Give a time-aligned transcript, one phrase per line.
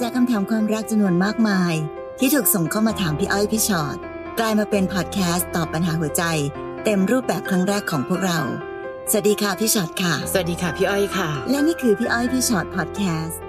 [0.00, 1.74] จากคำถามความรักจำนวนมากมาย
[2.18, 3.96] ที่ถูกส่งเข้ามาถามพี่อ้อยพี่ชอ็อต
[4.38, 6.22] กลายมาเป็นพอดแคสต์ตอบปัญหาหัวใจ
[6.84, 8.40] เต็มรูปแบบครั้งแรกของพวกเรา
[9.10, 13.40] สวัสดีค่ะพี่ชอ็อตค่ะ สวัสดีค่ะพี่อ้อยค่ะ และนี่คือพี่อ้อยพี่ชอ็อตพอดแคสต์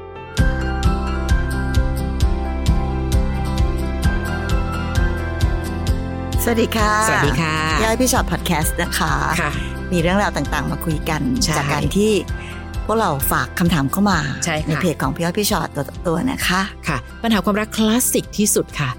[6.43, 9.51] สวัสดีค่ะ สวัสดีค่ะพี่อ้อยพี่ชอ็อตพอดแคสต์นะคะ ค่ะ
[9.91, 12.11] มีเรื่องราวต่างๆ มาคุยกันใช่จากการที่
[12.89, 18.89] พวกเราฝากคำถามเข้ามาใช่ค่ะเพจของพี่อ้อยพี่ชอตตัวต่อตัวนะคะค่ะ ปัญหาความรักคลาสสิกที่สุดค่ะ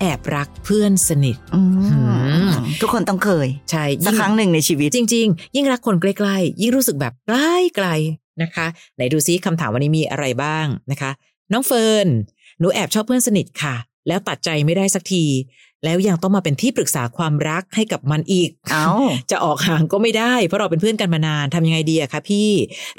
[0.00, 2.00] แอบรักเพื่อนสนิทอืมหื
[2.46, 7.88] มทุกคนต้องเคย ใช่สักยิ่งครั้งหนึ่งในชีวิตจริง ๆ ยิ่งรักคนใกล้ๆยิ่งรู้สึกแบบใกล้ไกล
[8.42, 11.10] นะคะ ไหนดูซิคำถามวันนี้มีอะไรบ้างนะคะ
[11.52, 12.06] น้องเฟิร์น
[12.58, 13.76] หนูแอบชอบเพื่อนสนิทค่ะ
[14.08, 15.24] แล้วตัดใจไม่ได้สักที
[15.86, 18.88] แล้วยังต้องมาเป็นที่ปรึกษาความรักให้กับมันอีกเอ้า
[19.30, 22.50] จะออกห่างก็ไม่ได้ เพราะเราเป็นเพื่อนกันมานานทำยังไงดีอะคะพี่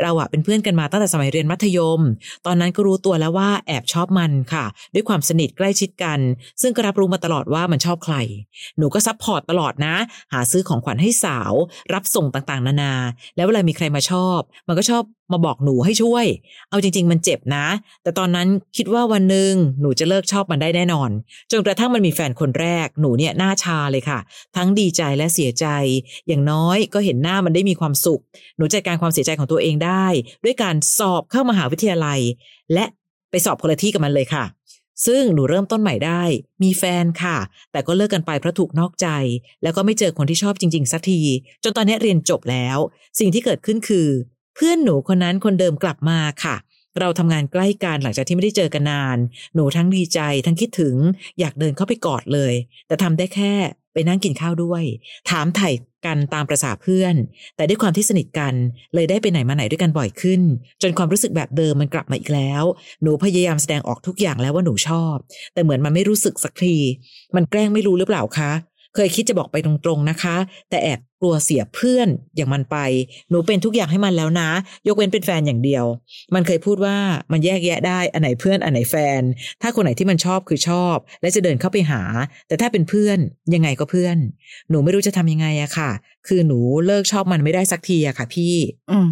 [0.01, 2.01] เราอะเป็นเพื่อนกันมาตั้งแต่สมัยเรียนมัธยม
[2.45, 6.19] ตอนนั้นก็รู้ตัวแล้วว่าแอบชอบมันค่ะ ด้วยความสนิทใกล้ชิดกัน
[6.61, 8.16] ซึ่งก็รับรู้มาตลอดว่ามันชอบใคร
[8.77, 9.95] หนูก็ support ตลอดนะ
[10.33, 11.53] หาซื้อของขวัญให้สาว
[11.94, 12.94] รับส่งต่างๆ นานา
[13.35, 16.25] แล้วเวลามีใครมาชอบ มันก็ชอบมาบอกหนูให้ช่วย
[16.69, 17.66] เอาจริง ๆ มันเจ็บนะ
[18.03, 19.51] แต่ตอนนั้นคิดว่าวันหนึ่ง
[19.81, 21.09] หนูจะเลิกชอบมันได้แน่นอน
[21.51, 24.20] จนกระทั่งมันมีแฟนคนแรกหนูเนี่ยหน้าชาเลยค่ะ
[24.56, 25.66] ทั้งดีใจและเสียใจ
[26.28, 28.22] อย่างน้อยก็เห็นหน้ามันได้มีความสุข
[28.58, 30.06] หนูจัดการความเสียใจของตัวเองได้
[30.44, 32.19] ด้วยการสอบเข้ามหาวิทยาลัย
[32.73, 32.86] และ
[33.30, 34.45] ไปสอบคนละที่กับมันเลยค่ะ
[35.06, 36.23] ซึ่งหนูเริ่มต้นใหม่ได้
[36.64, 37.38] มีแฟนค่ะ
[37.72, 39.08] แต่ก็เลิกกันไปเพราะถูกนอกใจ
[39.64, 41.22] แล้วก็ไม่เจอคนที่ชอบจริง ๆ สักที
[41.64, 42.78] จนตอนนี้เรียนจบแล้ว
[43.19, 44.08] สิ่งที่เกิดขึ้นคือ
[44.56, 46.56] เพื่อนหนูคนนั้นคนเดิมกลับมาค่ะ
[47.00, 49.17] เราทำงานใกล้กันหลังจากที่ไม่ได้เจอกันนาน
[49.56, 50.95] หนูทั้งดีใจทั้งคิดถึง
[51.40, 52.53] อยากเดินเข้าไปกอดเลย
[52.88, 53.53] แต่ทำได้แค่
[53.94, 54.84] ไปนั่งกินข้าวด้วย
[55.30, 55.70] ถามไถ่
[56.06, 57.16] กันตามประษาเพื่อน
[57.56, 58.53] แต่ด้วยความที่สนิทกัน
[58.94, 60.42] เลยได้ไปไหนมาไหนด้วยกันบ่อยขึ้น
[60.81, 62.64] จนความรู้สึกแบบเดิมมันกลับมาอีกแล้ว
[63.03, 65.16] หนูพยายามแสดงออกทุกอย่างแล้วว่าหนูชอบ
[65.53, 66.75] แต่เหมือนมันไม่รู้สึกสักที
[67.36, 68.52] มันแกล้งไม่รู้หรือเปล่าคะ
[68.98, 70.38] เคยคิดจะบอกไปตรงๆนะคะ
[70.70, 72.78] แต่แอบกลัวเสียเพื่อนอย่างมันไป
[73.30, 74.50] หนูเป็นทุกอย่างให้มันแล้วนะ
[74.88, 75.85] ยกเว้นเป็นแฟนอย่างเดียว
[76.35, 76.97] มันเคยพูดว่า
[77.31, 79.22] มันแยกแยะได้อันไหนเพื่อนอันไหนแฟน
[79.62, 82.02] ถ้าคนไหนที่มันชอบคือชอบ และจะเดินเข้าไปหา
[82.47, 83.18] แต่ถ้าเป็นเพื่อน
[83.53, 84.18] ยังไงก็เพื่อน
[84.69, 85.91] หนูไม่รู้จะทำยังไงอะค่ะ
[86.28, 88.56] คือหนูเลิกชอบมันไม่ได้สักทีอะค่ะ พี่
[88.91, 89.12] อืม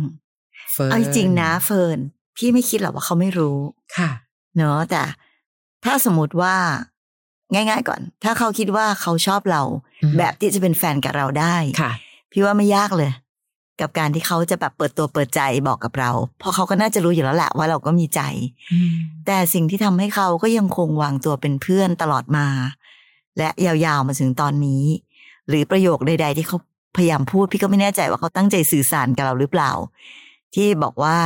[0.73, 1.97] เฟิร์นเอาจริงๆนะเฟิร์น
[2.37, 3.57] พี่ไม่คิดหรอกว่าเขาไม่รู้
[3.97, 4.09] ค่ะ
[4.55, 5.03] เนอะแต่
[5.85, 6.55] ถ้าสมมติว่า
[7.53, 9.61] ง่าย ๆ ก่อน ถ้าเขาคิดว่าเขาชอบเรา
[10.03, 11.91] อืมแบบที่จะเป็นแฟนกับเราได้ค่ะ
[12.31, 13.11] พี่ว่าไม่ยากเลย
[13.81, 18.21] กับการที่เขาจะแบบเปิดตัวเปิดใจบอกกับเรา เพราะเขาก็น่าจะรู้อยู่แล้วแหละว่าเราก็มีใจ
[19.25, 22.47] แต่สิ่งที่ทำให้เขาก็ยังคงวางตัวเป็นเพื่อนตลอดมา
[23.37, 24.83] และยาวๆมาถึงตอนนี้
[25.47, 26.57] หรือประโยคใด ๆ ที่เขา
[26.95, 29.71] พยายามพูดพี่ก็ไม่แน่ใจว่าเขาตั้งใจสื่อสารกับเราหรือเปล่า
[30.55, 31.17] ที่บอกว่า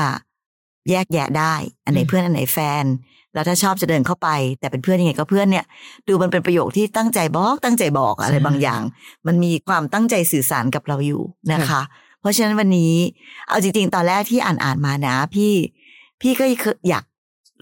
[0.89, 1.53] แยกแยะได้
[1.85, 2.85] อันไหนอืมเพื่อนอันไหนแฟน
[3.33, 4.29] แล้วถ้าชอบจะเดินเข้าไป
[4.59, 5.65] แต่เป็นเพื่อนยังไงก็เพื่อนเนี่ย
[6.07, 8.81] ดูมันเป็นประโยคที่ตั้งใจบอก ตั้งใจบอกอะไรบางอย่าง
[9.27, 11.21] มันมีความตั้งใจสื่อสารกับเราอยู่
[11.53, 11.81] นะคะ
[12.21, 12.93] เพราะฉะนั้นวันนี้
[13.49, 15.53] เอาจริง ๆ ตอนแรกที่อ่านอ่านๆมานะ พี่
[16.21, 16.45] พี่ก็
[16.89, 17.03] อยาก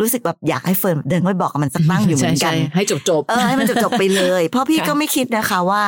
[0.02, 5.84] รู้สึกแบบอยากให้เฟิร์นเดินไปบอกกับมันสักตั้งอยู่เหมือนกันใช่ใช่ให้จบจบๆเออให้มันจบๆไปเลย เพราะพี่ค่ะก็ไม่คิดนะคะว่า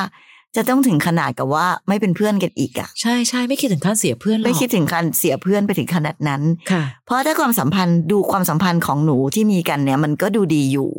[0.56, 10.90] จะต้องถึงขนาดกับว่าไม่เป็นเพื่อนกันอีกอะใช่ใช่ไม่คิดถึงขั้นเสียเพื่อนหรอกไม่คิดถึงการเสียเพื่อนไปถึงขนาดนั้นค่ะ เพราะถ้าความสัมพันธ์ดูความสัมพันธ์ของหนูที่มีกันเนี่ย มันก็ดูดีอยู่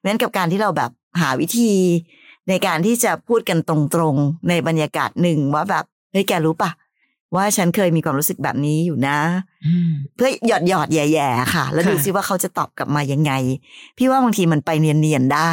[0.00, 1.72] เหมือนกับการที่เราแบบหาวิธี
[2.48, 6.70] ในการที่จะพูดกันตรงๆ ในบรรยากาศหนึ่งว่าแบบเฮ้ยแกรู้ปะ
[7.36, 9.18] ว่าฉันเคยมีความรู้สึกแบบนี้อยู่นะ
[9.66, 13.32] อืมเพื่อหยอดหยอดๆแหย่ๆค่ะ แล้วค่ะดูซิว่าเขาจะตอบกลับมายังไง
[13.98, 15.52] พี่ว่าบางทีมันไปเนียนๆได้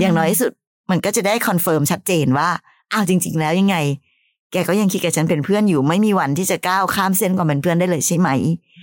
[0.00, 0.52] อย่างน้อยที่สุด
[0.90, 2.48] มันก็จะได้ confirm ชัดเจนว่า
[2.92, 3.76] อ้าวจริง ๆ แล้วยังไง
[4.52, 8.28] แกก็ยังคิดกับฉันเป็นเพื่อนอยู่ ไม่มีวันที่จะก้าวข้ามเส้นความเป็นเพื่อนได้เลยใช่ไหม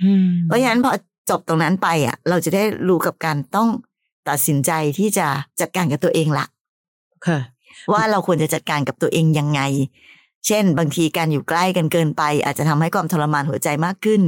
[0.04, 0.92] อืมเพราะฉะนั้นพอ
[1.30, 3.70] จบตรงนั้นไปอะ เราจะได้รู้กับการต้อง
[4.30, 5.28] ตัดสินใจที่จะ
[5.60, 6.46] จัดการกับตัวเองละ
[7.28, 7.40] ค่ะ
[7.92, 9.62] ว่าเราควรจะจัดการกับตัวเองยังไง
[10.48, 14.22] เช่น บางทีการอยู่ใกล้กันเกินไป อาจจะทำให้ความทรมานหัวใจมากขึ้น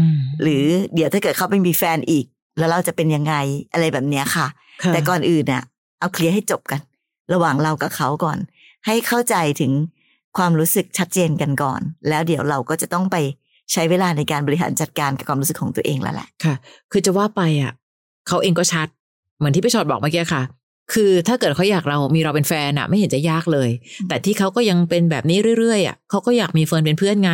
[0.00, 0.64] อืมหรือ
[0.94, 2.24] เดี๋ยวถ้าเกิดเขาไปมีแฟนอีก
[2.58, 3.34] แล้วเราจะเป็นยังไง
[3.72, 4.46] อะไรแบบเนี้ยค่ะ
[4.82, 5.62] ค่ะแต่ก่อนอื่นน่ะ
[6.00, 6.80] เอาเคลียร์ให้จบกัน
[7.32, 8.38] ระหว่างเรากับเขาก่อน
[8.86, 9.72] ให้เข้าใจถึง
[10.36, 13.16] ความรู้สึกชัดเจนกันก่อน แล้วเดี๋ยวเราก็จะต้องไป
[13.72, 16.54] ใช้เวลาในการบริหารจัดการกับความรู้สึกของตัวเองแล้วแหละค่ะ
[16.92, 17.72] คือจะว่าไปอะ
[18.28, 18.88] เขาเองก็ชัด
[19.38, 20.42] เหมือนที่พี่ชอดบอกเมื่อกี้ค่ะ
[20.92, 23.70] คือถ้าเกิดเขาอยากเรามีเราเป็นแฟนอะไม่เห็นจะยากเลย
[24.08, 27.32] แต่ที่เขาก็ยังเป็นแบบนี้เรื่อยๆอะเขาก็อยากมีเฟิร์นเป็นเพื่อนไง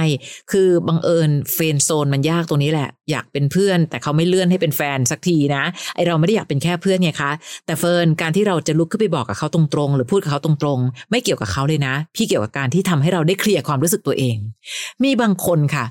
[0.52, 5.64] คือบังเอิญเฟรนด์โซนมันยากตรงนี้แหละ อยากเป็นเพื่อน แต่เขาไม่เลื่อนให้เป็นแฟนสักทีนะ
[5.94, 7.32] ไอเราไม่ได้อยากเป็นแค่เพื่อนไงคะ
[7.66, 14.36] แต่เฟิร์นการที่เราจะลุกขึ้นไปบอกกับเขาตรงๆ หรือพูดกับเขาตรงๆ ไม่เกี่ยวกับเขาเลยนะ พี่เกี่ยวกับการที่ทำให้เราได้เคลียร์ความรู้สึกตัวเอง
[15.04, 15.84] มีบางคนค่ะ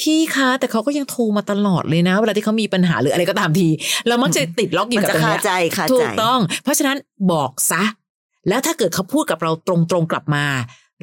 [0.00, 3.68] พี่คะแต่เขาก็ยังโทรมาตลอดเลยนะ เวลาที่เขามีปัญหาหรืออะไรก็ตามที
[4.08, 6.96] เรามักจะติดล็อกอยู่มันกับจะตรงคาเนี้ยใจคาถูใจกต้อง เพราะฉะนั้น
[7.32, 7.82] บอกซะ
[8.48, 10.44] แล้วถ้าเกิดเขาพูดกับเราตรงๆกลับมา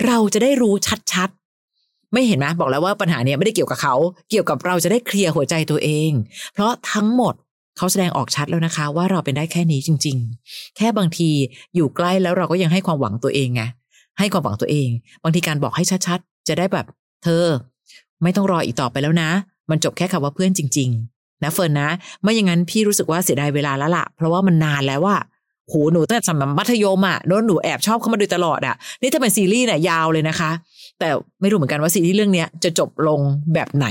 [0.06, 0.74] เราจะได้รู้
[1.14, 3.96] ชัดๆ ไม่เห็นไหมบอกแล้วว่าปัญหาเนี้ยไม่ได้เกี่ยวกับเขา
[4.30, 6.12] เกี่ยวกับเราจะได้เคลียร์หัวใจตัวเอง
[6.54, 7.34] เพราะทั้งหมด
[7.78, 11.30] เขาแสดงออกชัดแล้วนะคะ ว่าเราเป็นได้แค่นี้จริง ๆ แค่บางที
[11.76, 13.64] อยู่ใกล้แล้วเราก็ยังให้ความหวังตัวเองไง
[14.20, 14.90] ให้ความหวังตัวเอง
[15.24, 16.86] บางทีการบอกให้ชัดๆ จะได้แบบ
[17.24, 17.44] เธอ
[18.24, 19.30] ไม่ต้องรออีกต่อไปแล้วนะ
[19.70, 21.90] มันจบแค่คำว่าเพื่อนจริง ๆ นะเฟิร์นนะ
[22.22, 25.18] ไม่อย่างนั้นพี่รู้สึกว่าเสียดายเวลาแล้วล่ะ เพราะว่ามันนานแล้วว่า
[25.68, 30.52] โหหนูตั้งแต่สมัยมัธยมอะโน้นหนูแอบชอบเขามาโดยตลอดอะ นี่ถ้าเป็นซีรีส์เนี่ยยาวเลยนะคะ
[31.00, 31.10] แต่
[31.42, 33.20] ไม่รู้เหมือนกันว่าซีรีส์เรื่องเนี้ยจะจบลง
[33.54, 33.88] แบบไหน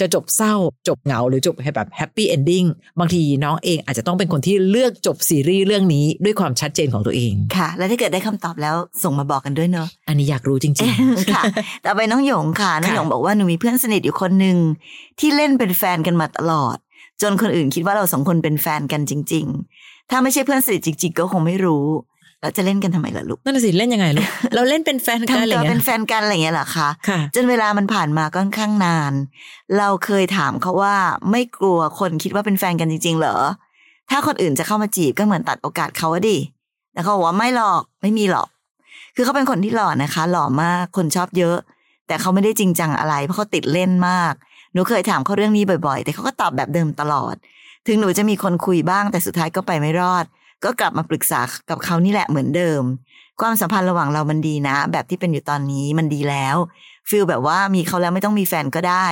[0.00, 0.54] จะจบเศร้า
[0.88, 2.64] จบเหงา หรือจบแบบ happy ending
[2.98, 10.74] บางทีน้องเองอาจจะต้องเป็นคนที่เลือกจบซีรีส์เรื่องนี้ด้วยความชัดเจนของตัวเองค่ะ แล้วถ้าเกิดได้คำตอบแล้วส่งมาบอกกันด้วยเนอะอันนี้อยากรู้จริง
[11.34, 11.42] ค่ะ
[11.84, 14.56] ต่อไปน้องหยงค่ะน้องหยงบอกว่าหนูมีเพื่อนสนิทอยู่คนหนึ่ง
[15.20, 16.76] ที่เล่นเป็นแฟนกันมาตลอด
[17.22, 19.46] จนคนอื่นคิดว่าเราสองคนเป็นแฟนกันจริง
[19.78, 21.86] ๆ ถ้าไม่ใช่เพื่อนสนิทจริง ๆ ก็คงไม่รู้
[22.42, 29.12] แล้วจะเล่นกันทำไมล่ะลูกๆนั่นนะสิเล่นยังไงลูกเราเล่นเป็นแฟนกันอะไรทำตัวเงี้เป็นยแฟนกันอะไรอย่างเงี้ยเหรอคะค่ะจนเวลามันผ่านมาค่อนข้างนาน
[29.78, 30.96] เราเคยถามเขาว่า
[31.30, 33.36] ไม่กลัวคนคิดว่าเป็นแฟนกันจริง ๆ เหรอ
[34.10, 36.38] ถ้าคนอื่นจะเข้ามาจีบก็เหมือนตัดโอกาสเขาอะดิ
[36.92, 38.48] แต่เขาบอกว่าไม่หรอกไม่มีหรอก
[39.16, 41.56] คือเขาเป็นคนที่หล่อนะคะ หล่อมากคนชอบเยอะ
[42.06, 44.32] แต่เขาไม่ได้จริงจังอะไร เพราะเขาติดเล่นมาก
[44.72, 47.34] หนูเคยถามเขาเรื่องนี้บ่อยๆ แต่เขาก็ตอบแบบเดิมตลอด
[47.86, 50.24] ถึงหนูจะมีคนคุยบ้างแต่สุดท้ายก็ไปไม่รอด
[50.64, 52.82] ก็กลับมาปรึกษากับเขานี่แหละเหมือนเดิม
[53.40, 56.56] ความสัมพันธ์ระหว่างเรามันดีนะ แบบที่เป็นอยู่ตอนนี้มันดีแล้ว
[57.08, 59.06] ฟีลแบบว่ามีเขาแล้วไม่ต้องมีแฟนก็ได้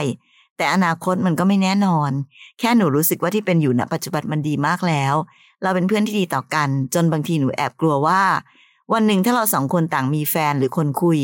[0.56, 2.10] แต่อนาคตมันก็ไม่แน่นอน
[2.58, 5.14] แค่หนูรู้สึกว่าที่เป็นอยู่ณปัจจุบันมันดีมากแล้ว
[5.62, 8.22] เราเป็นเพื่อนที่ดีต่อกัน จนบางทีหนูแอบกลัวว่า
[8.92, 11.20] วันหนึ่งถ้าเราสองคนต่างมีแฟนหรือคนคุย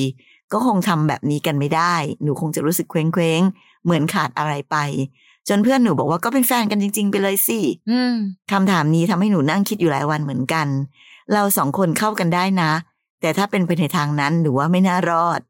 [0.53, 3.41] ก็คงทำแบบนี้กันไม่ได้ หนูคงจะรู้สึกเคว้งเคว้ง
[3.85, 4.77] เหมือนขาดอะไรไป
[5.49, 7.61] จนเพื่อนหนูบอกว่าก็เป็นแฟนกันจริง ๆ ไปเลยสิ
[7.91, 8.15] อืม
[8.53, 10.67] คำถามนี้ทำให้หนูนั่งคิดอยู่หลายวันเหมือนกัน
[11.33, 12.73] เราสองคนเข้ากันได้นะ
[13.21, 15.41] แต่ถ้าเป็นไปในทางนั้นหนูว่าไม่น่ารอด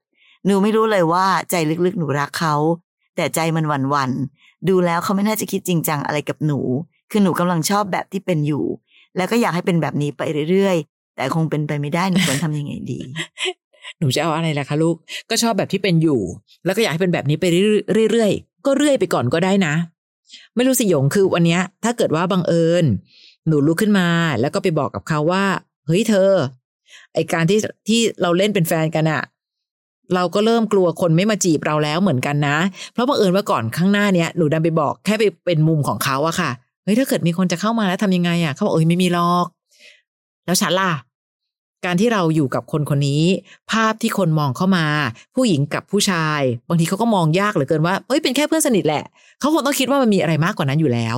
[0.46, 1.54] หนูไม่รู้เลยว่าใจ
[1.87, 2.54] ลึกๆหนูรักเขา
[3.16, 6.60] แต่ใจมันหวั่นๆดูแล้วเขาไม่น่าจะคิดจริงจังอะไรกับหนู
[7.10, 8.64] คือหนูกำลังชอบแบบที่เป็นอยู่
[9.16, 12.99] แล้วก็อยากให้เป็นแบบนี้ไปเรื่อยๆ แต่คงเป็นไปไม่ได้หนูควรทำยังไงดี
[13.99, 14.96] หนูจะเอาอะไรล่ะคะลูก
[15.31, 16.20] ก็ชอบแบบที่เป็นอยู่
[16.64, 19.74] แล้วก็อยากให้เป็นแบบนี้ไปเรื่อยๆ ก็เรื่อยไปก่อนก็ได้นะ
[20.54, 22.84] ไม่รู้สิหยงคือวันนี้ถ้าเกิดว่าบังเอิญ
[23.46, 24.08] หนูลุกขึ้นมา
[24.40, 25.44] แล้วก็ไปบอกกับเขาว่า
[25.86, 26.30] เฮ้ยเธอ
[27.14, 27.58] ไอการที่
[27.88, 29.22] ที่เราเล่นเป็นแฟนกันอะ
[30.14, 32.58] เราก็เริ่มกลัวคนไม่มาจีบเราแล้วเหมือนกันนะ
[32.92, 36.50] เพราะบังเอิญว่าก่อนข้างหน้าเนี้ยหนูดันไปบอกแค่ไปเป็นมุมของเขาอะค่ะ
[36.84, 39.46] เฮ้ยถ้าเกิดมีคนจะเข้ามาแล้วทำยังไงอะเขาบอกเอ้ยไม่มีหรอก
[40.46, 40.90] แล้วฉันล่ะ
[41.86, 43.22] การที่เราอยู่กับคนคนนี้
[43.70, 44.86] ภาพที่คนมองเข้ามา
[45.34, 49.04] ผู้หญิงกับผู้ชาย บางทีเขาก็มองยากเหลือเกินว่าเอ้ยเป็นแค่เพื่อนสนิทแหละ
[49.40, 51.16] เขาคงต้องคิดว่ามันมีอะไรมากกว่านั้นอยู่แล้ว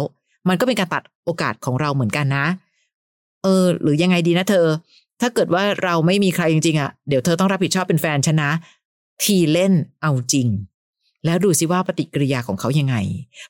[0.49, 2.47] มันก็เป็นการตัดโอกาสของเราเหมือนกันนะ
[3.43, 4.67] เออ หรือยังไงดีนะเธอ
[5.20, 8.50] ถ้าเกิดว่าเราไม่มีใครจริงๆอะเดี๋ยวเธอต้องรับผิดชอบเป็นแฟนฉันนะ
[9.23, 9.73] ทีเล่น
[10.03, 10.49] เอาจริง
[11.26, 12.97] แล้วดูสิว่าปฏิกิริยาของเขายังไง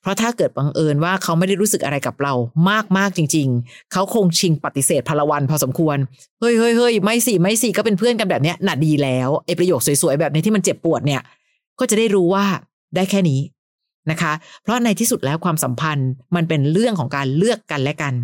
[0.01, 2.33] เพราะถ้าเกิดบังเอิญว่าเขาไม่ได้รู้สึกอะไรกับเรา
[2.71, 5.97] มากมากๆจริง ๆ เขาคงชิงปฏิเสธพลวันพอสมควร
[6.41, 11.23] เฮ้ยเฮ้ยเฮ้ยไม่สิไม่สิก็เป็นเพื่อนกันแบบเนี้ยน่ะดีแล้วไอประโยคสวยๆแบบนี้ที่มันเจ็บปวดเนี่ย
[11.79, 12.45] ก็จะได้รู้ว่า
[12.97, 13.41] ได้แค่นี้
[14.11, 14.33] นะคะ
[14.63, 18.15] เพราะในที่สุดแล้วความสัมพันธ์มันเป็นเรื่องของการเลือกกันและกัน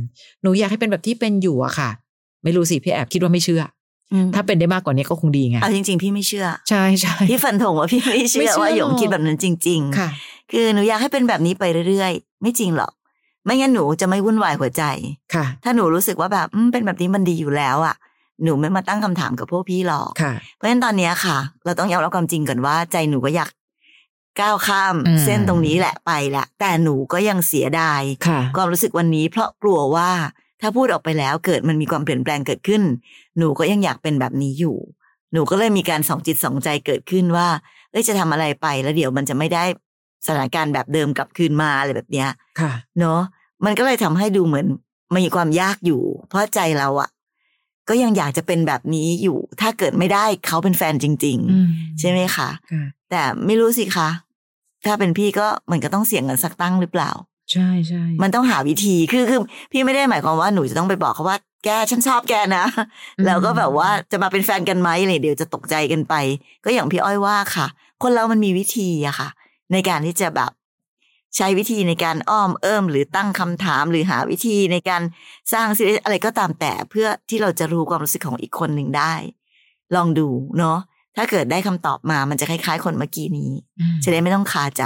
[0.42, 1.90] หนูอยากให้เป็นแบบที่เป็นอยู่อะค่ะ
[2.44, 3.62] ไม่รู้สิพี่แอบคิดว่าไม่เชื่อ
[4.34, 10.08] ถ้าเป็นได้มากกว่านี้ก็คงดีไงเอาจริง ๆ พี่ไม่เชื่อ ใช่ใช่พี่ฟันธงว่าพี่ไม่ไม่เชื่อเชื่อว่าหยงหรอกคิดแบบนั้นจริง ๆ ค่ะ
[10.52, 12.92] คือหนูอยากให้เป็นแบบนี้ไปเรื่อยๆ ไม่จริงหรอก
[13.44, 14.82] ไม่งั้นหนูจะไม่วุ่นวายหัวใจ
[15.34, 17.96] ค่ะ ถ้าหนูรู้สึกว่าแบบอืมเป็นแบบนี้มันดีอยู่แล้วอะ
[18.44, 23.50] หนูไม่มาตั้งคำถามกับพวกพี่หรอกค่ะเพราะฉะนั้นตอนเนี้ยค่ะ เราต้องยอมรับความจริงก่อนว่าใจหนูก็อยาก
[24.40, 30.10] ก้าวข้ามอืมเส้นตรงนี้แหละไปแหละแต่หนูก็ยังเสียดายค่ะความรู้สึกวันนี้ เพราะกลัวว่า
[30.64, 32.82] ถ้าพูดออกไปแล้วเกิดมันมีความเปลี่ยนแปลงเกิดขึ้น
[33.38, 34.76] หนูก็ยังอยากเป็นแบบนี้อยู่
[35.32, 37.48] หนูก็เลยมีการสองจิตสองใจเกิดขึ้นว่า
[37.90, 39.64] เอ้ยจะทำอะไรไปแล้วเดี๋ยวมันจะไม่ได้
[40.26, 42.28] สถานการณ์แบบเดิมกลับคืนมาอะไรแบบเนี้ย
[42.60, 43.20] ค่ะ เนาะ
[43.64, 44.66] มันก็เลยทำให้ดูเหมือน
[45.24, 47.10] มีความยากอยู่ เพราะใจเราอะ
[47.88, 54.08] ก็ยังอยากจะเป็นแบบนี้อยู่ ถ้าเกิดไม่ได้เขาเป็นแฟนจริงอืมๆใช่ไหมคะค่ะแต่ไม่รู้สิคะ
[54.86, 57.10] ถ้าเป็นพี่ก็มันก็ต้องเสี่ยงกันสักตั้งหรือเปล่า
[57.52, 59.40] ใช่ใช่มันต้องหาวิธีคือคือ
[59.72, 62.64] พี่ไม่ได้หมายความว่าหนูจะต้องไปบอกเขาว่าแกฉันชอบแกนะ
[63.26, 66.14] แล้วก็แบบว่าจะมาเป็นแฟนกันไหมอะไรเดี๋ยวจะตกใจกันไป
[66.64, 67.66] ก็อย่างพี่อ้อยว่าค่ะ
[68.02, 69.28] คนเรามันมีวิธีอะค่ะ
[69.72, 70.50] ในการที่จะแบบ
[71.36, 75.02] ใช้วิธีในการอ้อมเอิมหรือตั้งคำถามหรือหาวิธีในการ
[75.52, 79.14] สร้างซีรีส์อะไรก็ตามแต่เพื่อที่เราจะรู้ความรู้สึกของอีกคนหนึ่งได้
[79.94, 80.78] ลองดูเนาะ
[81.16, 84.84] ถ้าเกิดได้คำตอบมามันจะคล้ายๆ คนเมื่อกี้นี้อืมจะได้ไม่ต้องคาใจ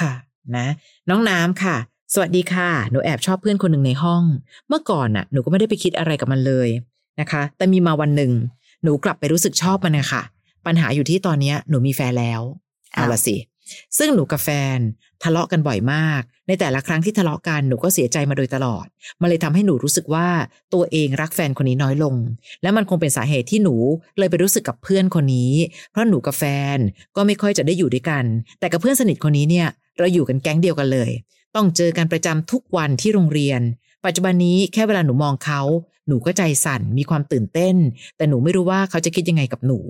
[0.00, 0.12] ค่ะ
[0.56, 0.66] นะ
[1.08, 1.76] น้องน้ำค่ะ
[2.14, 4.22] สวัสดีค่ะ หนูแอบชอบเพื่อนคนหนึ่งในห้อง
[4.68, 6.68] เมื่อก่อนน่ะ หนูก็ไม่ได้ไปคิดอะไรกับมันเลย
[7.20, 8.32] นะคะ แต่มีมาวันหนึ่ง
[8.82, 10.22] หนูกลับไปรู้สึกชอบมันนะคะ
[10.66, 12.40] ปัญหาอยู่ที่ตอนเนี้ยหนูมีแฟนแล้ว
[12.92, 13.36] เอาอ้าวละสิ
[13.98, 14.78] ซึ่งหนูกับแฟน
[15.22, 18.86] ทะเลาะกันบ่อยมาก ในแต่ละครั้งที่ทะเลาะกันหนูก็เสียใจมาโดยตลอด
[19.20, 20.28] มันเลยทำให้หนูรู้สึกว่า
[20.74, 22.14] ตัวเองรักแฟนคนนี้น้อยลง
[22.62, 23.76] และมันคงเป็นสาเหตุที่หนู
[24.18, 25.52] เลยไปรู้สึกกับเพื่อนคนนี้
[25.90, 26.76] เพราะหนูกับแฟน
[27.16, 28.24] ก็ไม่ค่อยจะได้อยู่ด้วยกัน
[28.60, 31.10] แต่กับเพื่อนสนิทคนนี้เนี่ย เราอยู่กันแก๊งเดียวกันเลย
[31.54, 33.60] ต้องเจอกันประจำทุกวันที่โรงเรียน
[34.04, 35.60] ปัจจุบันนี้แค่เวลาหนูมองเขา
[36.08, 37.76] หนูก็ใจสั่นมีความตื่นเต้น
[38.16, 39.80] แต่หนูไม่รู้ว่าเขาจะคิดยังไงกับหนู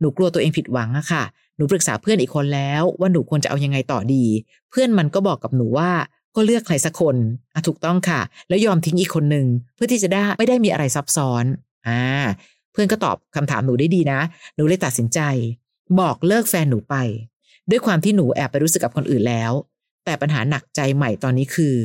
[0.00, 1.24] หนูกลัวตัวเองผิดหวังอะค่ะ
[1.56, 4.24] หนูปรึกษาเพื่อนอีกคนแล้ว ว่าหนูควรจะเอายังไงต่อดี
[4.70, 5.90] เพื่อนมันก็บอกกับหนูว่า
[6.36, 7.16] ก็เลือกใครสักคน
[7.54, 11.44] อะถูกต้องค่ะ แล้วยอมทิ้งอีกคนหนึ่งเพื่อที่จะได้ไม่ได้มีอะไรซับซ้อน
[11.88, 12.02] อ่า
[12.72, 14.20] เพื่อนก็ตอบคำถามหนูได้ดีนะ
[14.56, 15.20] หนูเลยตัดสินใจ
[16.00, 16.94] บอกเลิกแฟนหนูไป
[17.70, 19.52] ด้วยความที่หนูแอบไปรู้สึกกับคนอื่นแล้ว
[20.06, 21.76] แต่ปัญหาหนักใจใหม่ตอนนี้คือ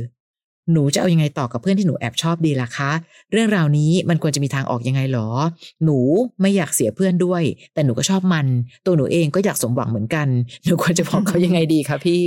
[0.72, 2.92] หนูจะเอายังไงต่อกับเพื่อนที่หนูแอบชอบดีล่ะคะ
[3.32, 5.30] เรื่องราวนี้มันควรจะมีทางออกยังไงหรอ
[5.84, 5.98] หนู
[6.42, 8.48] ไม่อยากเสียเพื่อนด้วย แต่หนูก็ชอบมัน
[8.86, 10.28] ตัวหนูเองก็อยากสมหวังเหมือนกัน
[10.66, 12.24] หนูควรจะบอกเขายังไงดีคะพี่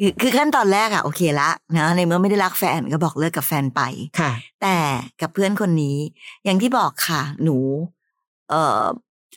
[0.00, 3.80] คือคือขั้นตอนแรกอะโอเคละนะในเมื่อไม่ได้รักแฟนก็บอกเลิกกับแฟนไป
[4.20, 4.32] ค่ะ
[4.62, 4.76] แต่
[5.20, 5.96] กับเพื่อนคนนี้
[6.44, 7.56] อย่างที่บอกค่ะ หนู
[8.50, 8.82] เอ่อ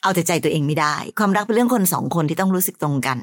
[0.02, 3.18] เอาแต่ใจตัวเองไม่ได้ ความรักเป็นเรื่องคนสองคนที่ต้องรู้สึกตรงกัน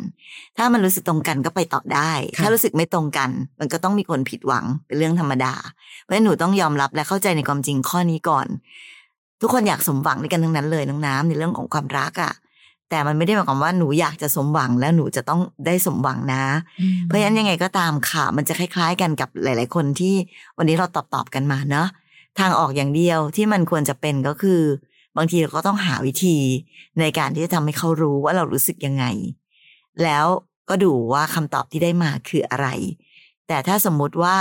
[0.58, 3.30] ถ้ามันรู้สึกตรงกันก็ไปต่อได้ค่ะถ้ารู้สึกไม่ตรงกัน
[3.60, 5.54] มันก็ต้องมีคนผิดหวังเป็นเรื่องธรรมดา
[6.02, 8.46] เพราะฉะนั้นหนูต้องยอมรับและเข้าใจในความจริงข้อนี้ก่อน
[9.40, 12.32] ทุกคนอยากสมหวังในกันทั้งนั้นเลยน้องน้ำในเรื่องของความรักอะ่ะ
[12.90, 16.44] แต่มันไม่ได้หมายความว่าหนูอยากจะสมหวังแล้วหนูจะต้องได้สมหวังนะ
[17.04, 20.14] เพราะฉะนั้นยังไงก็ตามค่ะ มันจะคล้าย ๆ กันกับหลาย ๆ คนที่
[20.58, 21.88] วันนี้เราตอบตอบๆกันมาเนาะ
[22.38, 24.60] ทางออกอย่างเดียวที่มันควรจะเป็นก็คือ
[25.16, 26.36] บางทีเราก็ต้องหาวิธี
[27.00, 29.04] ในการที่จะทำให้เขารู้ว่าเรารู้สึกยังไง
[30.02, 30.26] แล้ว
[30.68, 32.68] ก็ดูว่าคำตอบที่ได้มาคืออะไร
[33.48, 34.36] แต่ถ้าสมมุติว่า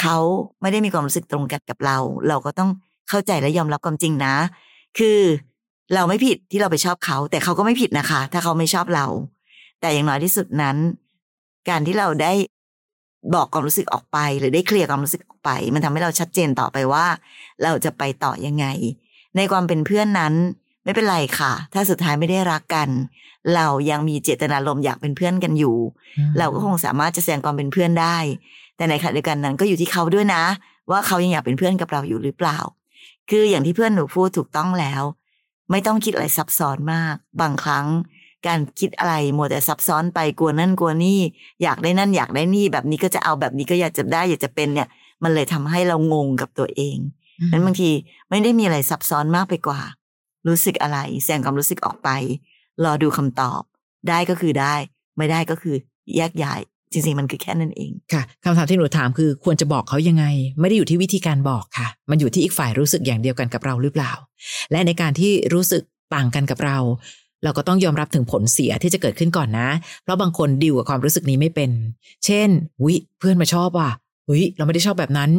[0.00, 0.16] เขา
[0.60, 2.70] ไม่ได้มีความรู้สึกตรงกันกับเรา เราก็ต้อง
[3.08, 4.34] เข้าใจและยอมรับความจริงนะ
[4.98, 5.18] คือ
[5.94, 9.06] เราไม่ผิดที่เราไปชอบเขา แต่เขาก็ไม่ผิดนะคะ ถ้าเขาไม่ชอบเรา
[9.80, 10.76] แต่อย่างน้อยที่สุดนั้น
[11.68, 12.32] การที่เราได้
[13.34, 17.06] บอกความรู้สึกออกไป หรือได้เคลียร์ความรู้สึกออกไป มันทำให้เราชัดเจนต่อไปว่า
[17.62, 18.66] เราจะไปต่อยังไง
[19.36, 20.34] ในความเป็นเพื่อนนั้น
[20.84, 22.88] ไม่เป็นไรค่ะ ถ้าสุดท้ายไม่ได้รักกัน
[23.54, 25.76] เรายังมีเจตนารมณ์อยากเป็นเพื่อนกันอยู่
[26.38, 28.18] เราก็คงสามารถจะแสดงความเป็นเพื่อนได้
[28.76, 30.42] แต่ในขณะเดียวกันนั้นก็อยู่ที่เขาด้วยนะ
[30.90, 32.58] ว่าเขายังอยากเป็นเพื่อนกับเราอยู่หรือเปล่า
[33.30, 35.02] คืออย่างที่เพื่อนหนูพูดถูกต้องแล้ว
[35.70, 37.86] ไม่ต้องคิดอะไรซับซ้อนมาก บางครั้ง
[38.46, 41.18] การคิดอะไรมัวแต่ซับซ้อนไปกลัวนั่นกลัวนี่
[41.62, 44.88] อยากได้นั่นอยากได้นี่ แบบนี้ก็จะเอาแบบนี้ก็อยากจะได้อยากจะเป็นเนี่ย
[45.22, 46.96] มันเลยทำให้เรางงกับตัวเอง
[47.52, 47.90] นั้นบางที
[48.30, 49.80] ไม่ได้มีอะไรซับซ้อนมากไปกว่า
[50.48, 52.08] รู้สึกอะไร แสดงความรู้สึกออกไป
[52.84, 53.62] รอดูคำตอบ
[54.08, 54.74] ได้ก็คือได้
[55.16, 55.76] ไม่ได้ก็คือ
[56.16, 56.60] แยกย้าย
[56.92, 60.24] จริงๆมันคือแค่นั้นเองค่ะคำถามที่หนูถามคือควรจะบอกเขายังไง
[60.60, 64.12] ไม่ได้อยู่ที่วิธีการบอกค่ะ มันอยู่ที่อีกฝ่ายรู้สึกอย่างเดียวกันกับเราหรือเปล่า
[64.70, 65.82] และในการที่รู้สึก
[66.14, 66.78] ต่างกันกับเรา
[67.44, 69.68] เราก็ต้องยอมรับถึงผลเสียที่จะเกิดขึ้นก่อนนะ
[70.02, 71.70] เพราะบางคนดิวกับความรู้สึกนี้ไม่เป็น
[72.24, 72.48] เช่น
[72.84, 73.90] วิเพื่อนมาชอบว่ะ
[74.26, 75.30] เฮ้ยเราไม่ได้ชอบแบบนั้น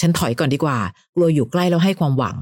[0.00, 0.78] ฉันถอยก่อนดีกว่า
[1.14, 2.36] กลัวอยู่ใกล้แล้วให้ความหวัง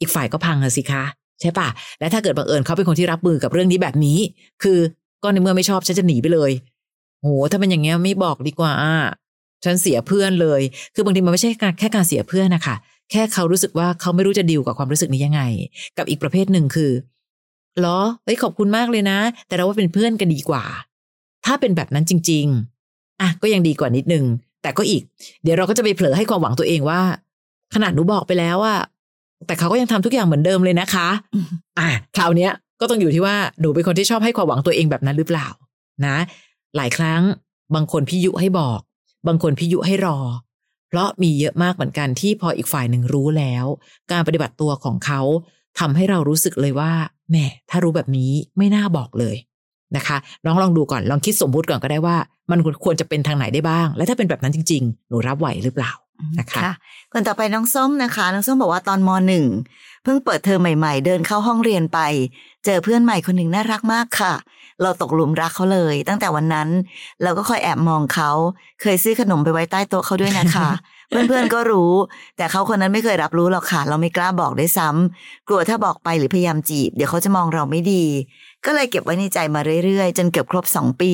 [0.00, 1.04] อีกฝ่ายก็พังอะสิคะ
[1.40, 1.68] ใช่ปะ
[2.00, 4.18] และถ้าเกิดบังเอิญเขาเป็นคนที่รับมือกับเรื่องนี้แบบนี้
[4.62, 4.78] คือ
[5.22, 6.50] ก็ในเมื่อไม่ชอบฉันจะหนีไปเลย
[7.20, 8.72] โหถ้าเป็นอย่างเงี้ยไม่บอกดีกว่า
[9.64, 10.60] ฉันเสียเพื่อนเลย
[10.94, 12.76] คือบางทีมันไม่ใช่การแค่การเสียเพื่อนนะคะ
[13.10, 15.42] แค่เขารู้สึกว่าเขาไม่รู้จะดีลกับความรู้สึกนี้ยังไง
[15.98, 16.92] กับอีกประเภทหนึ่งคือ
[17.80, 20.64] หรอเฮ้ยขอบคุณมากเลยนะ แต่เราว่าเป็นเพื่อนกันดีกว่า
[21.44, 22.46] ถ้าเป็นแบบนั้นจริง
[22.84, 24.24] ๆ อะก็ยังดีกว่านิดนึง
[24.62, 25.02] แต่ก็อีก
[25.42, 27.00] เดี๋ยวเราก็จะไปเผลอให้ความหวังตัวเองว่า
[27.74, 28.80] ขนาดหนูบอกไปแล้วอะ
[29.46, 31.08] แต่เขาก็ยังทำทุกอย่างเหมือนเดิมเลยนะคะ
[31.78, 35.48] อะคราวเนี้ยก็ต้องอยู่ที่ว่าหนูเป็นคนที่ชอบให้ความหวังตัวเองแบบนั้นหรือเปล่า
[36.06, 36.16] นะ
[36.76, 37.22] หลายครั้ง
[37.74, 38.80] บางคนพี่ยุให้บอก
[39.26, 40.18] บางคนพี่ยุให้รอ
[40.88, 43.64] เพราะมีเยอะมากเหมือนกันที่พออีกฝ่ายหนึ่งรู้แล้ว
[44.12, 45.20] การปฏิบัติตัวของเขา
[45.78, 46.92] ทำให้เรารู้สึกเลยว่า
[47.30, 47.36] แหม
[47.70, 49.36] ถ้ารู้แบบนี้ไม่น่าบอกเลย
[49.96, 52.16] นะคะน้องลองดูก่อนลองคิดสมมุติก่อนก็ได้ว่า
[52.50, 55.92] มันควรจะเป็นทางไหนได้บ้าง และถ้าเป็นแบบนั้นจริง ๆ หนูรับไหวหรือเปล่า
[56.38, 56.60] นะคะ
[57.12, 59.44] คนต่อไปน้องส้มนะคะ น้องส้มบอกว่าตอนมหนึ่ง
[60.04, 61.98] เพิ่งเปิดเทอมใหม่ ๆ เดินเข้าห้องเรียนไป
[62.64, 64.34] เจอเพื่อนใหม่คนหนึ่งน่ารักมากค่ะ
[64.82, 66.68] เราตกหลุมรักเขาเลย ตั้งแต่วันนั้น
[67.22, 68.30] เราก็คอยแอบมองเขา
[68.80, 70.68] เคยซื้อขนมไปไว้ใต้โต๊ะเขาด้วยนะคะ
[71.08, 71.92] เพื่อนๆก็รู้
[72.36, 78.04] แต่เขาคนนั้นไม่เคยรับรู้หรอกค่ะ เราไม่กล้าบอกได้วยซ้ำกลัวถ้าบอกไปหรือพยายามจีบ เดี๋ยวเขาจะมองเราไม่ดี
[78.66, 81.12] ก็เลยเก็บไว้ในใจมาเรื่อยๆ จนเกือบครบสองปี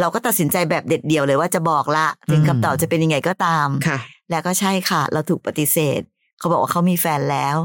[0.00, 3.98] เราก็ตัดสินใจแบบเด็ดเดี่ยวเลยว่าจะบอกละ ถึงคำตอบจะเป็นยังไงก็ตามค่ะ
[4.30, 6.00] แล้วก็ใช่ค่ะ เราถูกปฏิเสธ
[6.38, 7.56] เขาบอกว่าเขามีแฟนแล้ว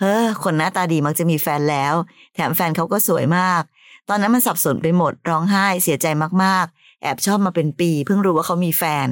[0.00, 1.94] เฮ้อคนหน้าตาดีมักจะมีแฟนแล้ว
[2.34, 3.62] แถมแฟนเขาก็สวยมาก
[4.08, 6.06] ตอนนั้นมันสับสนไปหมดร้องไห้เสียใจ
[6.42, 9.08] มากๆ แอบชอบมาเป็นปี เพิ่งรู้ว่าเขามีแฟน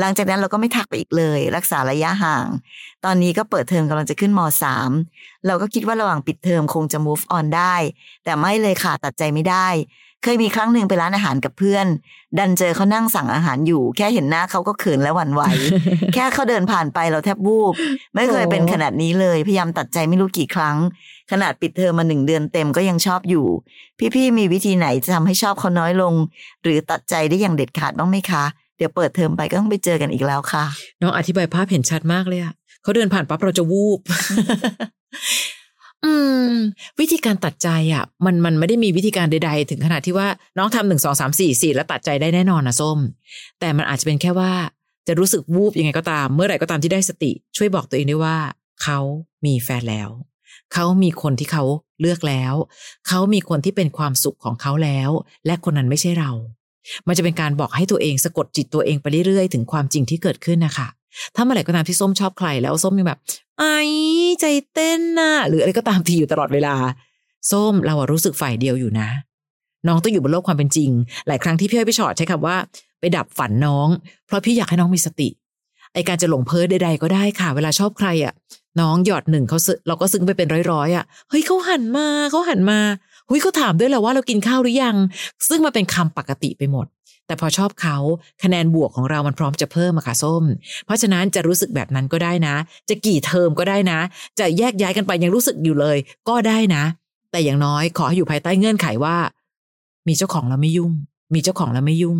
[0.00, 2.46] หลังจากนั้นเราก็ไม่ทักไปอีกเลย รักษาระยะห่าง
[3.04, 4.90] ตอนนี้ก็เปิดเทอมกำลังจะขึ้นมสาม
[5.46, 7.76] เราก็คิดว่าระหว่างปิดเทอมคงจะ move on ได้
[8.24, 9.68] แต่ไม่เลยค่ะตัดใจไม่ได้
[10.24, 11.86] เคยมีครั้งหนึ่งไปร้านอาหารกับเพื่อน
[12.38, 15.42] ดันเจอเขานั่งสั่งอาหารอยู่ แค่เห็นหน้าเขาก็เขินและหวั่นไหว
[16.14, 17.74] แค่เขาเดินผ่านไปเราแทบวูบ
[18.14, 20.76] ไม่เคยเป็นขนาดนี้เลย พยายามตัดใจไม่รู้กี่ครั้ง
[21.30, 23.46] ขนาดปิดเทอมมาหนึ่งเดือนเต็มก็ยังชอบอยู่
[24.14, 26.14] พี่ๆมีวิธีไหนจะทำให้ชอบเขาน้อยลง
[26.62, 28.44] หรือตัดใจได้อย่างเด็ดขาดบ้างไหมคะ
[28.76, 30.64] เดี๋ยวเปิดเทอมไปก็ต้องไปเจอกันอีกแล้วค่ะ
[31.00, 32.52] น้องอธิบายภาพเห็นชัดมากเลยอะ
[32.82, 34.00] เขาเดินผ่านปั๊บเราจะวูบ
[36.04, 36.12] อื
[36.50, 36.52] ม
[37.00, 42.98] วิธีการตัดใจอะ มันมันไม่ได้มีวิธีการใด ๆ ถึงขนาดที่ว่าน้องทำหนึ่งสองสามสี่สี่แล้วตัดใจได้แน่นอนนะส้ม
[43.60, 44.52] แต่มันอาจจะเป็นแค่ว่า
[45.06, 48.36] จะรู้สึกวูบยังไงก็ตาม เมื่อไหร่ก็ตามที่ได้สติ ช่วยบอกตัวเองได้ว่า
[48.82, 48.98] เขา
[49.44, 50.08] มีแฟนแล้ว
[50.72, 51.64] เขามีคนที่เขา
[52.00, 52.54] เลือกแล้ว
[53.08, 55.10] เขามีคนที่เป็นความสุขของเขาแล้ว
[55.46, 56.30] และคนนั้นไม่ใช่เรา
[57.06, 60.88] มันจะเป็นการบอกให้ตัวเองสะกดจิตตัวเองไปเรื่อยๆถึงความจริงที่เกิดขึ้นนะคะ
[61.34, 63.18] ถ้าเมื่อไหร่ก็ตามที่ส้มชอบใครแล้วส้มยังแบบ
[63.58, 63.78] ไอ้
[64.40, 66.74] ใจเต้นน่ะหรืออะไรก็ตามทีอยู่ตลอดเวลา
[67.50, 69.08] ส้มเราอะรู้สึกฝ่ายเดียวอยู่นะ
[69.86, 70.90] น้องต้องอยู่บนโลกความเป็นจริง
[71.28, 72.56] หลายครั้งที่พี่อ้อยพี่ชอตใช้คำว่า
[73.00, 73.88] ไปดับฝันน้อง
[74.26, 75.28] เพราะพี่อยากให้น้องมีสติ
[75.94, 78.32] ไอการจะหลงเพ้อใดๆก็ได้ค่ะ เวลาชอบใครอะ
[78.80, 82.80] น้องหยอดหนึ่งเขาซึ้งเราก็ซึ้งไปเป็นร้อยๆอะเฮ้ยเขาหันมาเขาหันมา
[83.28, 84.96] เฮ้ยเขาถามด้วยแหละว่าเรากินข้าวหรือยัง
[85.48, 86.86] ซึ่งมันเป็นคำปกติไปหมด
[87.26, 87.96] แต่พอชอบเขา
[88.42, 90.44] คะแนนบวกของเรามันพร้อมจะเพิ่มอะค่ะส้ม
[90.84, 92.54] เพราะฉะนั้นจะรู้สึกแบบนั้นก็ได้นะ
[92.88, 93.98] จะกี่เทอมก็ได้นะ
[94.38, 95.96] จะแยกย้ายกันไปยังรู้สึกอยู่เลย
[96.28, 96.84] ก็ได้นะ
[97.30, 99.16] แต่อย่างน้อยขอให้อยู่ภายใต้เงื่อนไขว่า
[100.08, 100.92] มีเจ้าของแล้วไม่ยุ่ง
[101.34, 102.18] มีเจ้าของแล้วไม่ยุ่ง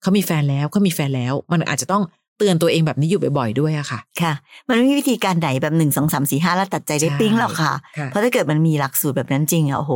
[0.00, 2.02] เขามีแฟนแล้วเขามีแฟนแล้ว มันอาจจะต้อง
[2.38, 4.32] เตือนตัวเองแบบนี้อยู่บ่อยๆด้วยอะค่ะ ค่ะ
[4.68, 9.92] มันไม่มีวิธีการไหนแบบหนึ่งสองสามสี่ห้าแล้วตัดใจได้ใช่ปิ้งหรอกค่ะค่ะ เพราะถ้าเกิดมันมีหลักสูตรแบบนั้นจริงอะโอ้โห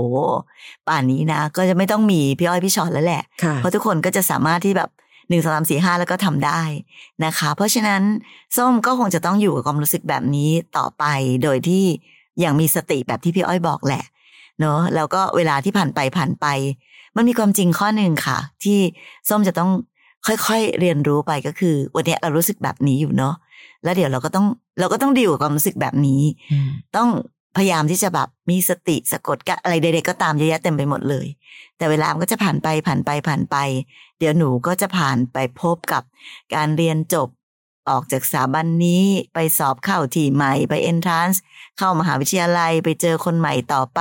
[0.88, 4.90] ป่านนี้นะ ก็จะไม่ต้องมีพี่อ้อยพี่ชอตแล้วแหละค่ะเพราะทุกคนก็จะสามารถที่แบบ
[5.28, 6.62] หนึ่งสองสามสี่ห้าแล้วก็ทำได้
[7.24, 8.02] นะคะ เพราะฉะนั้น
[8.56, 11.04] ส้มก็คงจะต้องอยู่กับความรู้สึกแบบนี้ต่อไป
[11.42, 11.84] โดยที่
[12.40, 14.02] อย่างมีสติแบบที่พี่อ้อยบอกแหละ
[14.60, 16.46] เนอะแล้วก็เวลาที่ผ่านไปผ่านไป
[17.16, 18.78] มันมีความจริงข้อหนึ่งค่ะ ที่
[19.28, 19.70] ส้มจะต้อง
[20.26, 23.34] ค่อยๆเรียนรู้ไปก็คือ วันเนี้ยเรารู้สึกแบบนี้อยู่เนาะ
[23.84, 24.46] แล้วเดี๋ยวเราก็ต้อง
[24.80, 27.08] เราก็ต้องดีลกับความรู้สึกแบบนี้อืมต้อง
[27.56, 31.26] พยายามที่จะแบบมีสติสะกดกะอะไรใดๆก็ตามเยอะแยะเต็มไปหมดเลย
[31.76, 33.56] แต่เวลามันก็จะผ่านไปผ่านไปผ่านไป
[34.18, 36.02] เดี๋ยวหนูก็จะผ่านไปพบกับ
[36.54, 37.28] การเรียนจบ
[37.90, 39.04] ออกจากสถาบันนี้
[39.34, 41.42] ไปสอบเข้าที่ใหม่ไปเอนทรานซ์
[41.78, 44.00] เข้ามหาวิทยาลัยไปเจอคนใหม่ต่อไป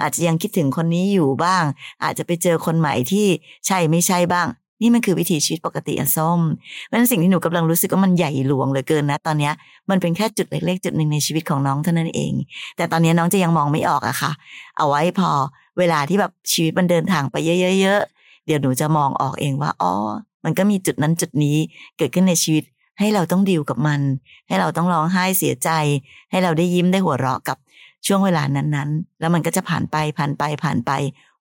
[0.00, 1.64] อาจจะยังคิดถึงคนนี้อยู่บ้าง
[2.02, 3.26] อาจจะไปเจอคนใหม่ที่
[3.66, 4.48] ใช่ไม่ใช่บ้าง
[4.82, 6.40] นี่มันคือวิถีชีวิตปกติอันส้ม
[6.86, 9.50] เพราะฉะนั้นสิ่งที่หนูกำลังรู้สึกว่ามันใหญ่หลวงเหลือเกินนะ ตอนนี้
[9.90, 12.32] มันเป็นแค่จุดเล็กๆจุดหนึ่งในชีวิตของน้องเท่านั้นเอง
[12.76, 14.32] แต่ตอนนี้น้องจะยังมองไม่ออกอะค่ะ
[14.76, 15.30] เอาไว้พอ
[15.78, 17.36] เวลาที่แบบชีวิตมันเดินทางไป
[17.80, 19.92] เยอะๆเดี๋ยวหนูจะมองออกเองว่าอ๋อ
[20.44, 21.56] มันก็มีจุดนั้นจุดนี้
[21.98, 22.64] เกิดขึ้นในชีวิต
[22.98, 24.00] ให้เราต้องดีลกับมัน
[24.48, 25.70] ให้เราต้องร้องไห้เสียใจ
[26.30, 27.56] ให้เราได้ยิ้มได้หัวเราะกับ
[28.06, 30.90] ช่วงเวลานั้นๆ แล้วมันก็จะผ่านไปผ่านไปผ่านไป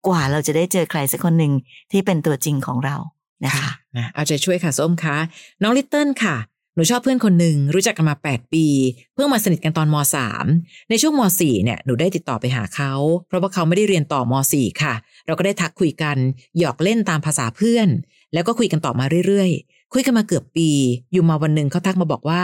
[0.06, 1.52] กว่าเราจะได้เจอใครสักคนหนึ่ง
[1.90, 2.96] ที่เป็นตัวจริงของเรา
[3.44, 5.16] นะคะนะเอาใจช่วยค่ะส้มคะ
[5.62, 6.36] น้องลิตเติ้ลค่ะ
[6.74, 8.66] หนูชอบเพื่อนคนหนึ่งรู้จักกันมา 8 ปี
[9.14, 9.96] เพิ่งมาสนิทกันตอนม
[10.44, 12.92] .3 ในช่วงม .4 เนี่ยหนูได้ติดต่อไปหาเขา
[13.26, 14.94] เพราะว่าเขาไม่ได้เรียนต่อม .4 ค่ะ
[15.26, 16.16] เราก็ได้ทักคุยกัน
[16.58, 17.88] หยอกเล่นตามภาษาเพื่อน
[18.32, 20.70] แล้วก็คุยกันต่อมาเรื่อยๆ คุยกันมาเกือบปี
[21.12, 22.42] อยู่มาวันหนึ่งเขาทักมาบอกว่า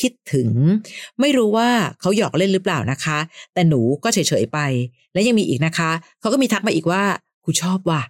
[0.00, 0.48] คิดถึง
[1.20, 1.68] ไม่รู้ว่า
[2.00, 3.18] เขาหยอกเล่นหรือเปล่านะคะ
[3.54, 4.58] แต่หนูก็เฉยๆไป
[5.12, 7.02] และยังมีอีกนะคะ เขาก็มีทักมาอีกว่า
[7.44, 8.02] กูชอบว่ะ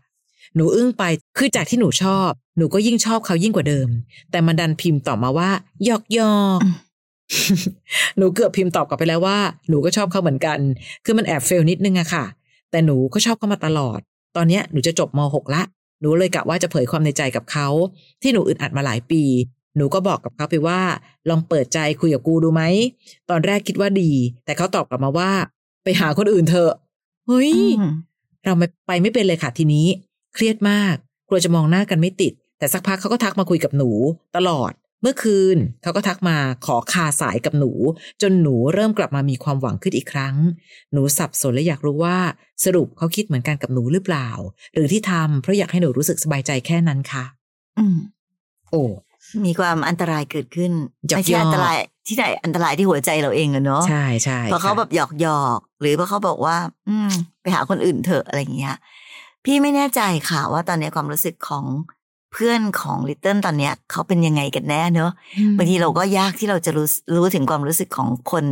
[0.57, 1.05] หนูอึ้งไป
[1.39, 3.89] คือจากที่หนูชอบ หนูก็ยิ่งชอบเขายิ่งกว่าเดิม
[4.31, 5.51] แต่มันดันพิมพ์ตอบมาว่า
[5.85, 6.75] หยอกหยอกอืม
[8.17, 9.39] หนูเกือบพิมพ์ตอบกลับไปแล้วว่า
[9.69, 10.59] หนูก็ชอบเขาเหมือนกัน
[11.05, 12.25] คือมันแอบเฟลนิดนึงอะค่ะ
[12.71, 14.01] แต่หนูก็ชอบเขามาตลอด
[14.37, 15.63] ตอนเนี้ยหนูจะจบม .6 ละ
[16.01, 17.69] หนูเลยกะว่าจะเผยความในใจกับเขา
[18.23, 19.23] ที่หนูอึดอัดมาหลายปี
[19.77, 20.81] หนูก็บอกกับเขาไปว่า
[21.29, 22.63] ลองเปิดใจคุยกับกูดูไหม
[23.31, 24.11] ตอนแรกคิดว่าดี
[24.45, 25.31] แต่เขาตอบกลับมาว่า
[25.85, 26.73] ไปหาคนอื่นเถอะ
[27.27, 27.93] เฮ้ยอืม
[28.45, 29.87] เราไม่ไปไม่เป็นเลยค่ะทีนี้
[30.35, 30.95] เครียดมาก
[31.29, 33.91] กลัวจะมองหน้ากันไม่ติด แต่สักพักเขาก็ทักมาคุยกับหนู
[34.37, 37.71] ตลอด เมื่อคืนเขาก็ทักมาขอคาสายกับหนู
[38.23, 40.37] จนหนูเริ่มกลับมามีความหวังขึ้นอีกครั้ง
[40.93, 42.19] หนูสับสนและอยากรู้ว่า
[42.65, 44.29] สรุปเขาคิดเหมือนกันกับหนูหรือเปล่า
[44.75, 47.25] หรือที่ทำเพราะอยากให้หนูรู้สึกสบายใจแค่นั้นค่ะ
[47.79, 47.99] อืม
[48.71, 48.83] โอ้
[49.47, 50.73] มีความอันตรายเกิดขึ้น
[51.09, 56.57] หยอกไม่ใช่หยอกอันตรายที่ไหนอันตรายที่หัวใจเราเองอะเนาะใช่ใช่พอเขาค่ะแบบหยอกหยอกๆหรือพอเขาบอกว่า
[56.89, 57.11] อืม
[57.43, 58.77] ไปหาคนอื่นเถอะอะไรอย่างเงี้ย
[59.45, 61.65] พี่ไม่แน่ใจค่ะว่าตอนนี้ความรู้สึกของ
[62.33, 68.45] เพื่อนของลิตเติ้ลตอนเนี้ยเขาเป็นยังไงกันแน่เนอะอืมบางทีเราก็ยากที่เราจะรู้รู้ถึงความรู้สึกของคน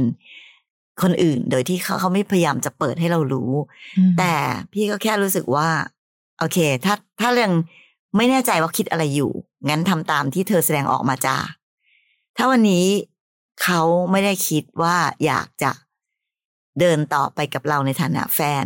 [1.02, 3.52] คนอื่น โดยที่เขาเขาไม่พยายามจะเปิดให้เรารู้
[4.18, 4.34] แต่
[4.72, 5.68] พี่ก็แค่รู้สึกว่า
[6.38, 7.52] โอเค ถ้าถ้าเรื่อง
[8.16, 9.32] ไม่แน่ใจว่าคิดอะไรอยู่
[9.68, 11.36] งั้นทำตามที่เธอแสดงออกมาจ้า
[12.36, 12.86] ถ้าวันนี้
[13.62, 15.70] เขาไม่ได้คิดว่าอยากจะ
[16.80, 18.64] เดินต่อไปกับเราในฐานะแฟน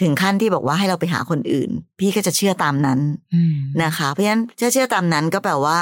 [0.00, 3.00] ถึงขั้นที่บอกว่าให้เราไปหาคนอื่น พี่ก็จะเชื่อตามนั้น
[3.84, 5.78] นะคะ เพราะฉะนั้นถ้าเชื่อตามนั้นก็แปลว่า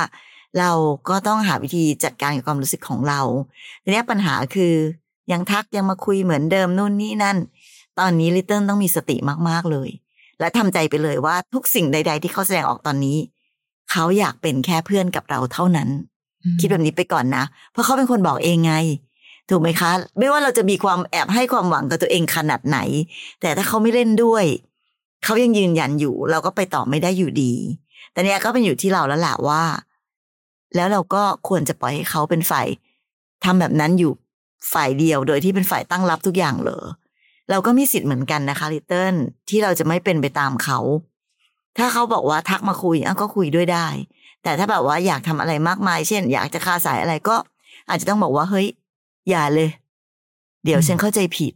[0.59, 0.71] เรา
[1.09, 3.21] ก็ต้องหาวิธีจัดการกับความรู้สึกของเรา
[3.83, 4.75] ทีนี้ปัญหาคือ
[5.33, 7.39] ยังทักยังมาคุยเหมือนเดิมนู่นนี่นั่น
[7.99, 9.17] ตอนนี้ลิตเติ้ลต้องมีสติ
[9.49, 9.89] มากๆเลย
[10.41, 13.19] และทำใจไปเลยว่าทุกสิ่งใด ๆ ที่เขาแสดงออกตอนนี้
[13.91, 15.89] เขาอยากเป็นแค่เพื่อนกับเราเท่านั้น
[16.61, 18.75] คิดแบบนี้ไปก่อนนะ เพราะเขาเป็นคนบอกเองไง
[19.51, 22.79] ถูกไหมคะ ไม่ว่าเราจะมีความแอบให้ความหวังกับตัวเองขนาดไหน
[23.41, 24.45] แต่ถ้าเขาไม่เล่นด้วย
[25.25, 27.53] เขายังยืนยันอยู่ เราก็ไปต่อไม่ได้อยู่ดี
[28.13, 29.63] แต่เนี้ยก็เป็นอยู่ที่เราแล้วแหละว่า
[30.75, 32.67] แล้วเราก็ควรจะปล่อยให้เขาเป็นฝ่าย
[33.45, 34.13] ทำแบบนั้นอยู่
[34.73, 36.85] ฝ่ายเดียวโดยที่เป็นฝ่ายตั้งรับทุกอย่างเลย
[37.51, 39.15] เราก็มีสิทธิ์เหมือนกันนะคะลิตเติ้ล
[39.49, 40.79] ที่เราจะไม่เป็นไปตามเขา
[41.79, 43.87] ถ้าเขาบอกว่าทักมาคุยอะก็คุยด้วยได้
[44.43, 47.37] แต่ถ้าแบบว่าอยากทำอะไรมากมาย เช่น อยากจะคาสายอะไรก็
[47.89, 48.67] อาจจะต้องบอกว่าเฮ้ย
[49.29, 49.71] อย่าเลย
[50.65, 51.53] เดี๋ยวฉันเข้าใจผิด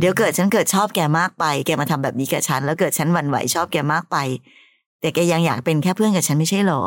[0.00, 4.16] เดี๋ยวเกิดฉันเกิดชอบแกมากไป แกมาทำแบบนี้กับฉัน แล้วเกิดฉันหวั่นไหวชอบแกมากไป
[5.00, 6.82] แต่แกยังอยากเป็นแค่เพื่อนกับฉันไม่ใช่หรอ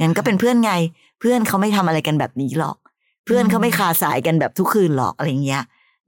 [0.00, 0.72] งั้นก็เป็นเพื่อนไง
[1.20, 2.76] เพื่อนเขาไม่ทำอะไรกันแบบนี้หรอก
[3.24, 5.62] เพื่อนเขาไม่คาสายกันแบบทุกคืนหรอกอะไรเงี้ย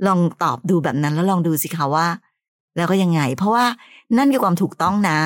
[0.06, 2.06] ลองตอบดูแบบนั้นแล้วลองดูสิคะว่า
[2.76, 3.64] แล้วก็ยังไง เพราะว่า
[4.18, 5.18] นั่นคือความถูกต้องนะ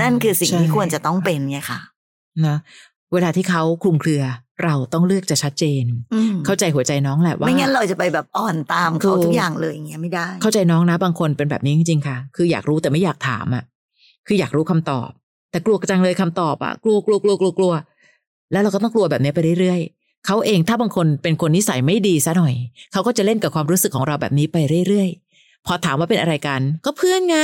[0.00, 1.80] นั่นคือสิ่งที่ควรจะต้องเป็นไงค่ะ
[2.46, 2.56] นะ
[3.12, 4.22] เวลาที่เขาคลุมเครือ
[4.64, 5.84] เราต้องเลือกจะชัดเจน
[6.46, 13.64] เข้าใจหัวใจน้องแหละว่า ไม่งั้นเราจะไปแบบอ่อนตามเขาทุกอย่างเลยอย่างเงี้ยไม่ได้ เข้าใจน้องนะบางคนเป็นแบบนี้จริงๆค่ะ คืออยากรู้แต่ไม่อยากถามอะ
[14.26, 15.10] คืออยากรู้คำตอบ
[15.50, 17.72] แต่กลัวกระจังเลยคำตอบอะ กลัวกลัวกลัวกลัวกลัว
[18.52, 19.80] แล้วเราก็ต้องกลัวแบบนี้ไปเรื่อย
[20.26, 22.54] เขาเองถ้าบางคนเป็นคนนิสัยไม่ดีซะหน่อย
[22.92, 24.56] เขาก็จะเล่นกับความรู้สึกของเราแบบนี้ไป
[24.88, 27.38] เรื่อยๆ พอถามว่าเป็นอะไรกัน ก็เพื่อนไง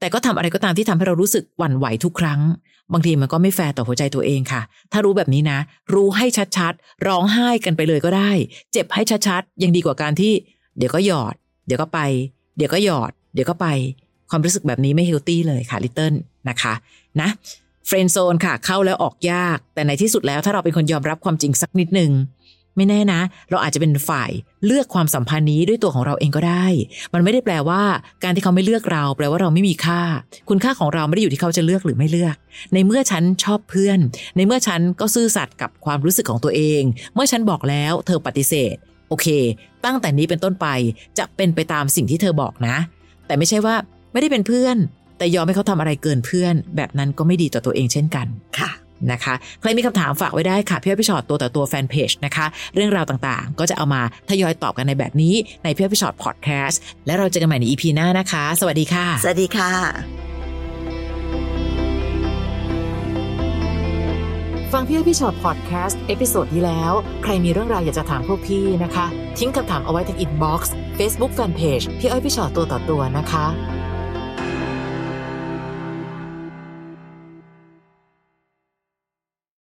[0.00, 2.40] แต่ก็ทำอะไรก็ตามที่ทำให้เรารู้สึกหวั่นไหวทุกครั้ง
[2.92, 5.58] บางทีมันก็ไม่แฟร์ต่อหัวใจตัวเองค่ะ ถ้ารู้แบบนี้นะ
[5.94, 8.30] รู้ให้ชัดๆ ร้องไห้กันไปเลยก็ได้
[8.72, 10.32] เจ็บให้ชัดๆ ยังดีกว่าการที่
[10.78, 11.34] เดี๋ยวก็หยอด
[11.66, 11.98] เดี๋ยวก็ไป
[12.56, 13.66] เดี๋ยวก็หยอด เดี๋ยวก็ไป
[14.30, 16.14] ความรู้สึกแบบนี้ไม่ healthy เลยค่ะลิตเติ้ล
[16.48, 16.74] นะคะ
[17.20, 17.28] นะ
[17.86, 22.10] friend zone ค่ะเข้าแล้วออกยาก แต่ในที่สุดแล้วถ้าเราเป็นคนยอมรับความจริงสักนิดหนึ่ง
[22.78, 24.30] ไม่แน่นะ เราอาจจะเป็นฝ่าย
[24.66, 26.66] เลือกความสัมพันธ์นี้ด้วยตัวของเราเองก็ได้
[27.14, 27.82] มันไม่ได้แปลว่า
[28.24, 30.02] การที่เขาไม่เลือกเรา แปลว่าเราไม่มีค่า
[30.48, 32.36] คุณค่าของเราไม่ได้อยู่ที่เขาจะเลือกหรือไม่เลือก
[32.74, 33.98] ในเมื่อฉันชอบเพื่อน
[34.36, 36.82] ในเมื่อฉันก็ซื่อสัตย์กับความรู้สึกของตัวเอง
[37.14, 38.76] เมื่อฉันบอกแล้ว เธอปฏิเสธ
[39.08, 39.26] โอเค
[39.84, 40.66] ตั้งแต่นี้เป็นต้นไป
[41.18, 42.76] จะเป็นไปตามสิ่งที่เธอบอกนะ
[43.26, 43.74] แต่ไม่ใช่ว่า
[44.12, 44.76] ไม่ได้เป็นเพื่อน
[45.18, 48.26] แต่ยอมให้เขาทำอะไรเกินเพื่อน แบบนั้นก็ไม่ดีต่อตัวเองเช่นกัน
[48.58, 48.70] ค่ะ
[49.12, 55.34] นะคะใครมีคำถามฝากไว้ได้ค่ะพี่อ้อยพี่ฉอดตัวต่อตัว fan page นะคะ เรื่องราวต่างๆ ก็จะเอามาทยอยตอบกันในแบบนี้
[55.64, 60.28] ในพี่อ้อยพี่ฉอดพอดแคสต์และเราเจอกันใหม่ใน EP หน้านะคะ สวัสดีค่ะ สวัสดีค่ะ
[64.72, 69.06] ฟังพี่อ้อยพี่ฉอดพอดแคสต์ episode ที่แล้ว ใครมีเรื่องราวอยากจะถามพวกพี่นะคะ
[69.38, 73.46] ทิ้งคำถามเอาไว้ที่ inbox เฟซบุ๊ก fan page พี่อ้อยพี่ฉอดตัวต่อตัวนะคะ